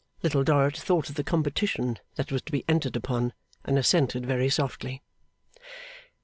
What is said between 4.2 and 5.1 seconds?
very softly.